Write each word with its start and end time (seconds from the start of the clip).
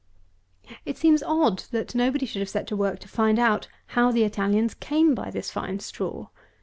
212. 0.63 0.81
It 0.87 0.97
seems 0.97 1.21
odd, 1.21 1.59
that 1.69 1.93
nobody 1.93 2.25
should 2.25 2.39
have 2.39 2.49
set 2.49 2.65
to 2.65 2.75
work 2.75 2.97
to 3.01 3.07
find 3.07 3.37
out 3.37 3.67
how 3.89 4.11
the 4.11 4.23
Italians 4.23 4.73
came 4.73 5.13
by 5.13 5.29
this 5.29 5.51
fine 5.51 5.77
straw. 5.79 6.25